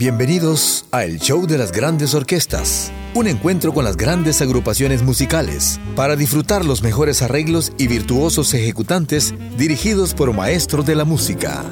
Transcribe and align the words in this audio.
Bienvenidos 0.00 0.86
a 0.92 1.02
El 1.02 1.18
Show 1.18 1.48
de 1.48 1.58
las 1.58 1.72
Grandes 1.72 2.14
Orquestas, 2.14 2.92
un 3.16 3.26
encuentro 3.26 3.74
con 3.74 3.84
las 3.84 3.96
grandes 3.96 4.40
agrupaciones 4.40 5.02
musicales 5.02 5.80
para 5.96 6.14
disfrutar 6.14 6.64
los 6.64 6.84
mejores 6.84 7.20
arreglos 7.20 7.72
y 7.78 7.88
virtuosos 7.88 8.54
ejecutantes 8.54 9.34
dirigidos 9.56 10.14
por 10.14 10.32
maestros 10.32 10.86
de 10.86 10.94
la 10.94 11.04
música. 11.04 11.64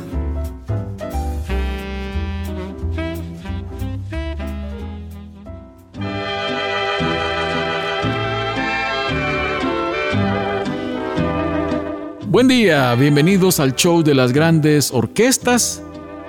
Buen 12.26 12.48
día, 12.48 12.92
bienvenidos 12.96 13.60
al 13.60 13.76
show 13.76 14.02
de 14.02 14.16
las 14.16 14.32
grandes 14.32 14.90
orquestas. 14.90 15.80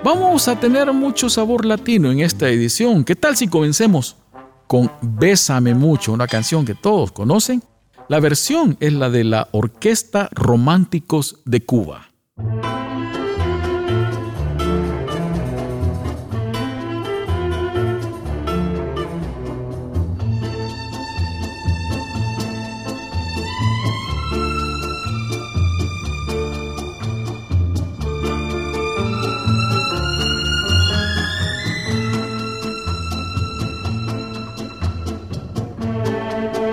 Vamos 0.07 0.47
a 0.47 0.57
tener 0.57 0.93
mucho 0.93 1.29
sabor 1.29 1.65
latino 1.65 2.09
en 2.09 2.21
esta 2.21 2.47
edición. 2.47 3.03
¿Qué 3.03 3.13
tal 3.13 3.35
si 3.35 3.49
comencemos 3.49 4.15
con 4.65 4.89
Bésame 5.01 5.75
mucho, 5.75 6.13
una 6.13 6.27
canción 6.27 6.63
que 6.63 6.75
todos 6.75 7.11
conocen? 7.11 7.61
La 8.07 8.21
versión 8.21 8.77
es 8.79 8.93
la 8.93 9.09
de 9.09 9.25
la 9.25 9.49
Orquesta 9.51 10.29
Románticos 10.31 11.41
de 11.43 11.65
Cuba. 11.65 12.07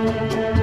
El 0.05 0.54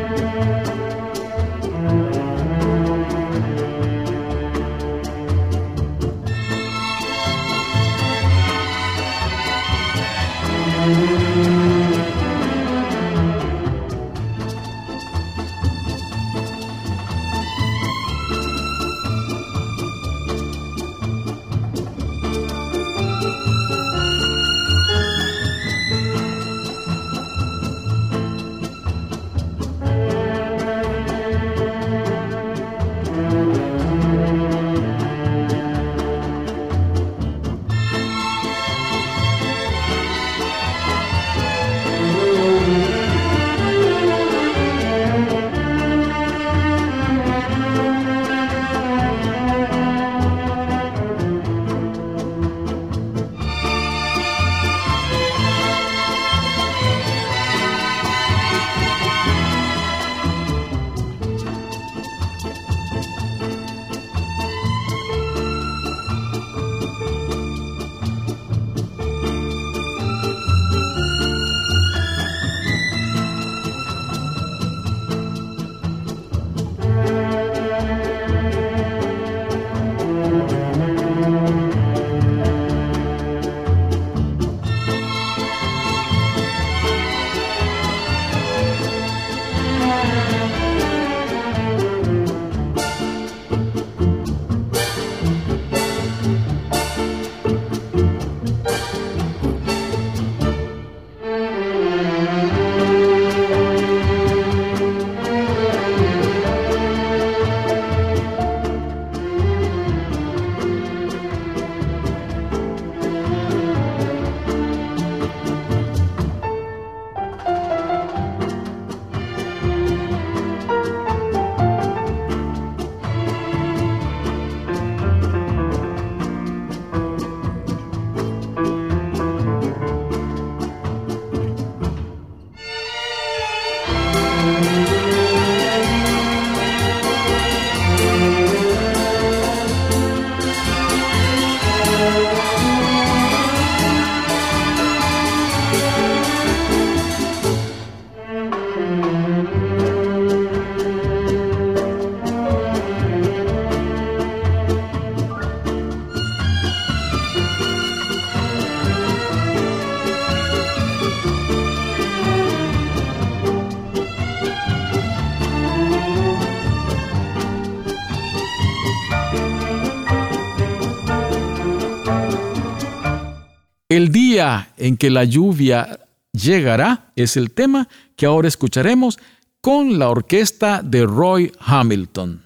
en 174.76 174.96
que 174.96 175.10
la 175.10 175.24
lluvia 175.24 176.00
llegará 176.32 177.12
es 177.16 177.36
el 177.36 177.50
tema 177.50 177.88
que 178.16 178.26
ahora 178.26 178.48
escucharemos 178.48 179.18
con 179.60 179.98
la 179.98 180.08
orquesta 180.08 180.82
de 180.82 181.06
Roy 181.06 181.52
Hamilton. 181.60 182.42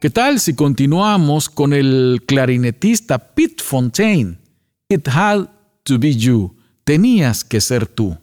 ¿Qué 0.00 0.08
tal 0.08 0.40
si 0.40 0.54
continuamos 0.54 1.50
con 1.50 1.74
el 1.74 2.22
clarinetista 2.26 3.18
Pete 3.18 3.62
Fontaine? 3.62 4.38
It 4.88 5.06
had 5.06 5.48
to 5.82 5.98
be 5.98 6.16
you. 6.16 6.56
Tenías 6.84 7.44
que 7.44 7.60
ser 7.60 7.86
tú. 7.86 8.16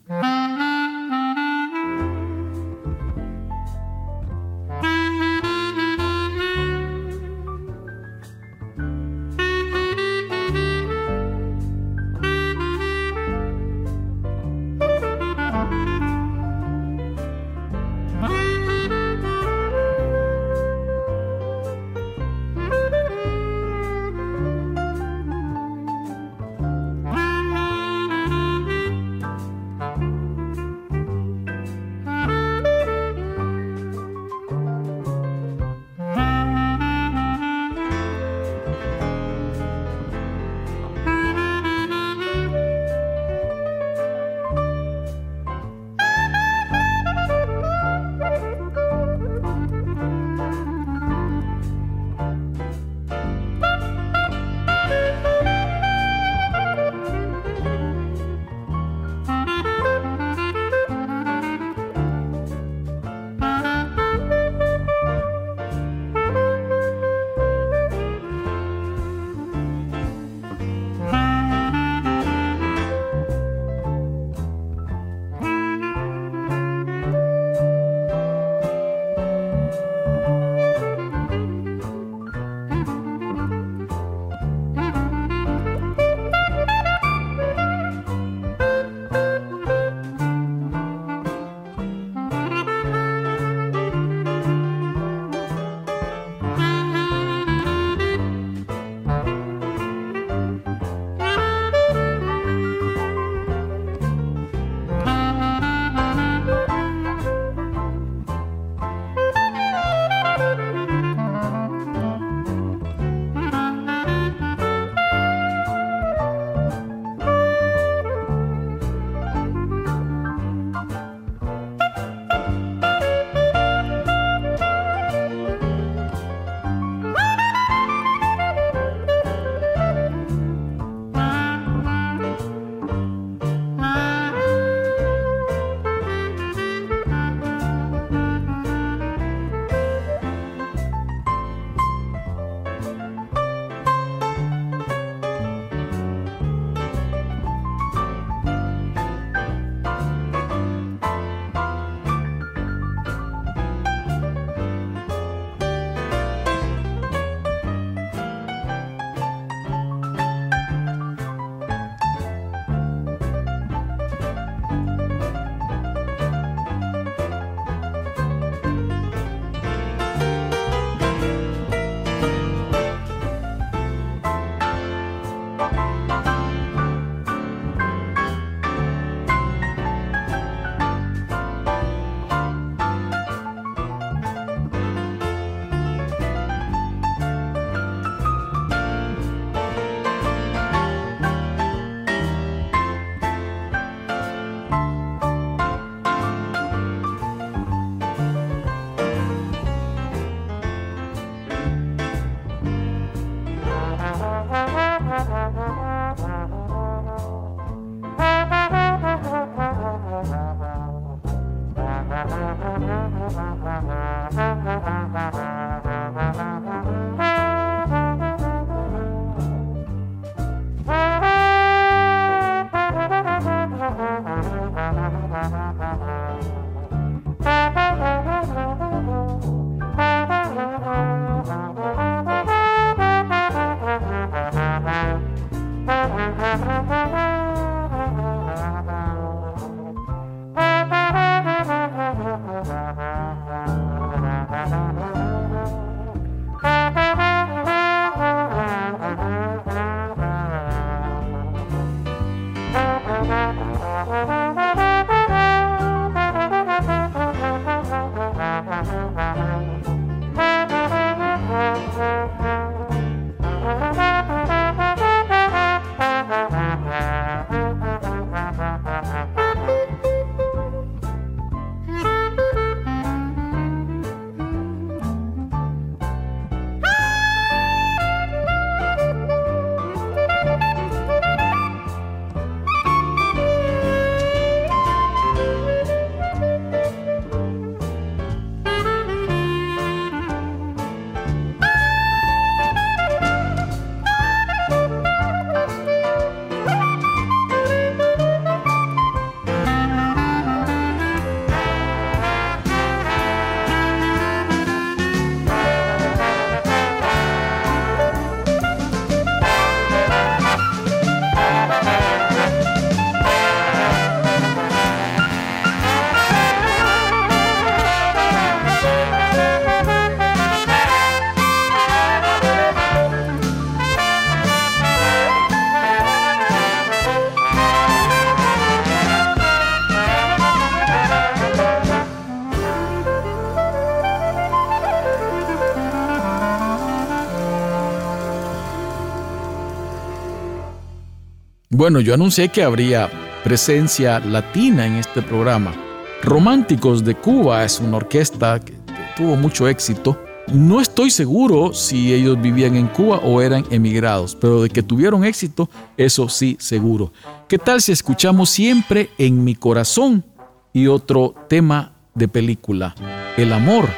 Bueno, 341.70 342.00
yo 342.00 342.14
anuncié 342.14 342.48
que 342.48 342.64
habría 342.64 343.12
presencia 343.44 344.22
latina 344.22 344.88
en 344.88 344.94
este 344.94 345.22
programa. 345.22 345.76
Románticos 346.24 347.04
de 347.04 347.14
Cuba 347.14 347.66
es 347.66 347.82
una 347.82 347.98
orquesta 347.98 348.58
que 348.62 348.74
tuvo 349.18 349.36
mucho 349.36 349.68
éxito. 349.68 350.18
No 350.48 350.80
estoy 350.80 351.12
seguro 351.12 351.74
si 351.74 352.14
ellos 352.14 352.42
vivían 352.42 352.78
en 352.78 352.88
Cuba 352.88 353.18
o 353.18 353.42
eran 353.42 353.66
emigrados, 353.70 354.34
pero 354.34 354.62
de 354.64 354.70
que 354.70 354.82
tuvieron 354.82 355.26
éxito, 355.26 355.70
eso 355.98 356.30
sí, 356.30 356.56
seguro. 356.58 357.12
¿Qué 357.50 357.58
tal 357.58 357.82
si 357.82 357.92
escuchamos 357.92 358.50
siempre 358.50 359.10
en 359.18 359.44
mi 359.44 359.54
corazón? 359.54 360.24
Y 360.72 360.88
otro 360.88 361.36
tema 361.50 361.92
de 362.16 362.30
película, 362.30 362.96
el 363.36 363.52
amor 363.52 363.90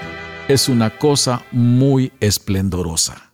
es 0.47 0.69
una 0.69 0.89
cosa 0.89 1.43
muy 1.51 2.11
esplendorosa. 2.19 3.28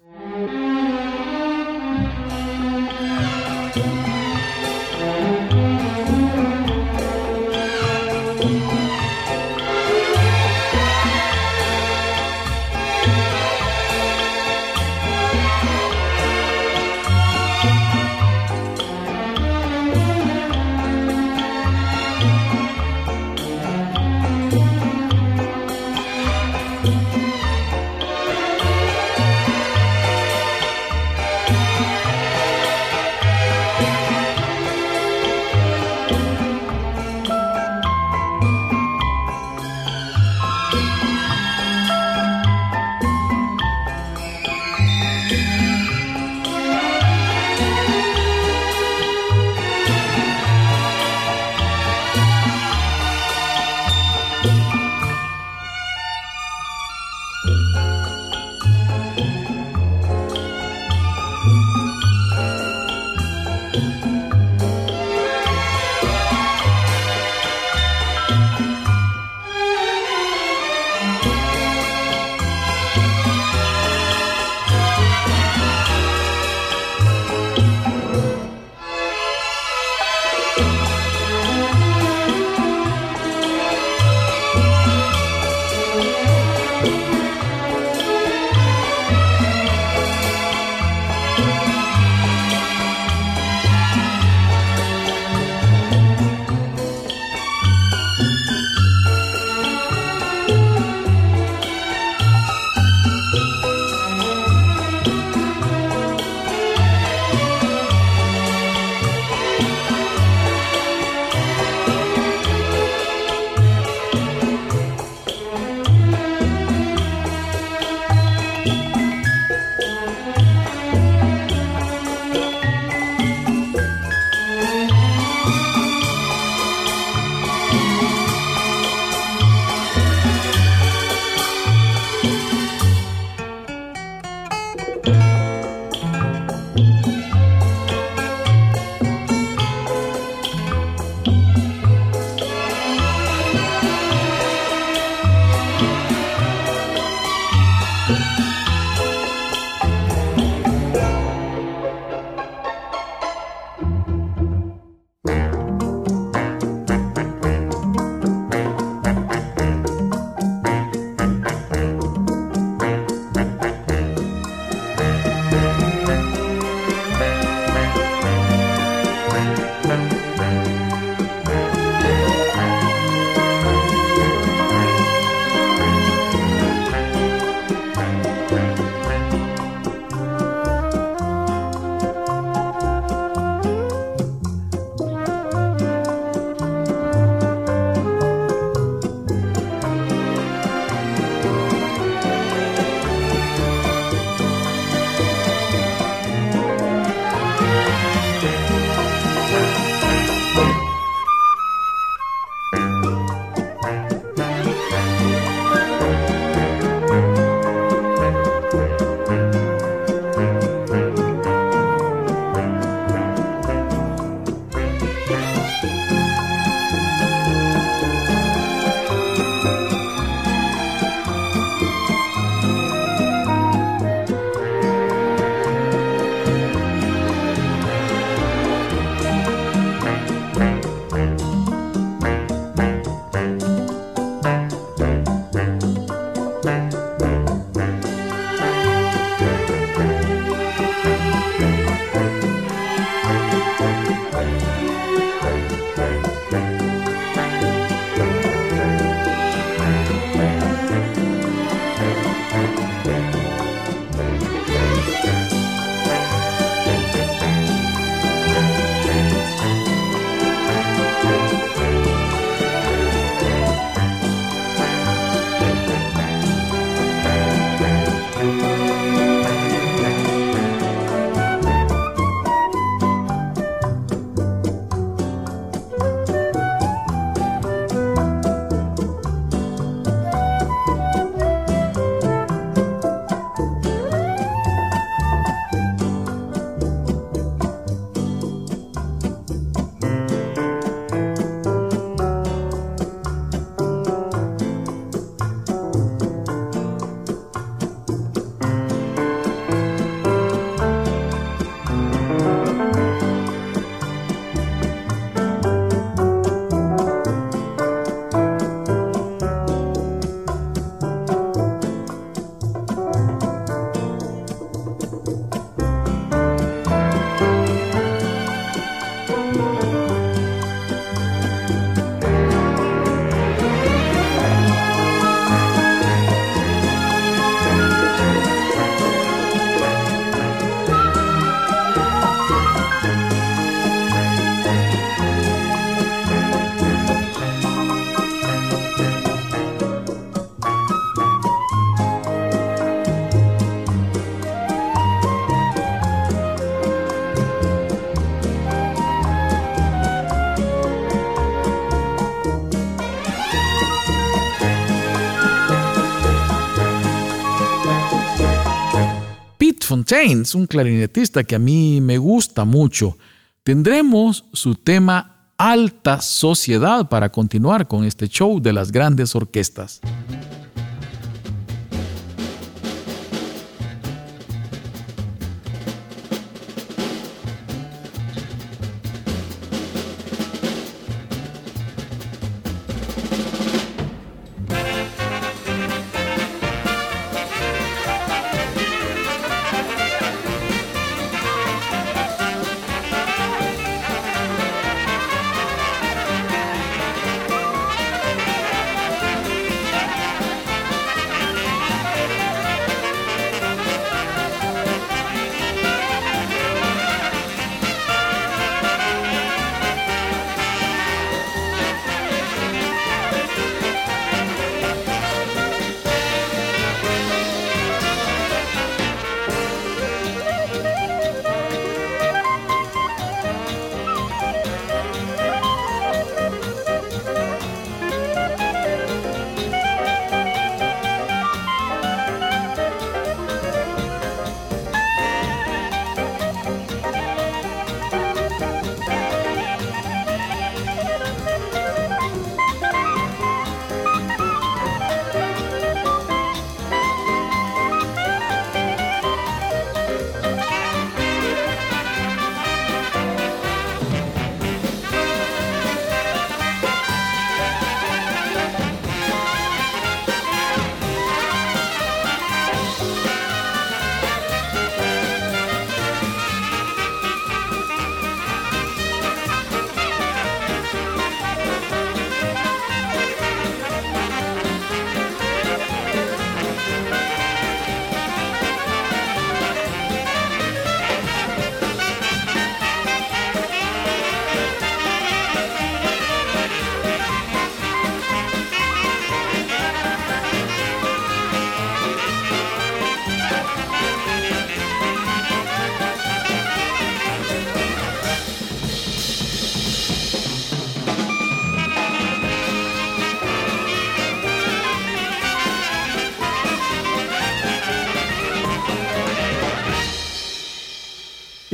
Fontaine, 360.05 360.43
un 360.53 360.67
clarinetista 360.67 361.43
que 361.43 361.55
a 361.55 361.59
mí 361.59 361.99
me 361.99 362.19
gusta 362.19 362.63
mucho. 362.63 363.17
Tendremos 363.63 364.45
su 364.53 364.75
tema 364.75 365.49
Alta 365.57 366.21
Sociedad 366.21 367.09
para 367.09 367.31
continuar 367.31 367.87
con 367.87 368.03
este 368.03 368.27
show 368.27 368.61
de 368.61 368.71
las 368.71 368.91
grandes 368.91 369.35
orquestas. 369.35 370.01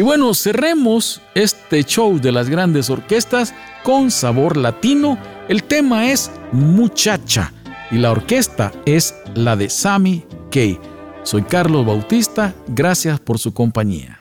Y 0.02 0.04
bueno, 0.04 0.34
cerremos 0.34 1.22
este 1.36 1.84
show 1.84 2.20
de 2.20 2.32
las 2.32 2.50
grandes 2.50 2.90
orquestas 2.90 3.54
con 3.84 4.10
sabor 4.10 4.58
latino. 4.58 5.16
El 5.48 5.64
tema 5.64 6.10
es 6.10 6.32
Muchacha 6.52 7.54
y 7.92 8.00
la 8.00 8.10
orquesta 8.10 8.72
es 8.88 9.14
la 9.36 9.56
de 9.56 9.70
Sammy 9.70 10.26
Kay. 10.50 10.80
Soy 11.22 11.44
Carlos 11.44 11.86
Bautista, 11.86 12.56
gracias 12.70 13.20
por 13.20 13.38
su 13.38 13.54
compañía. 13.54 14.21